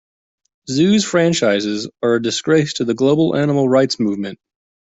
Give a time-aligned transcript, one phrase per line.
[0.67, 4.39] Zoos franchises are a disgrace to the global animal rights movement.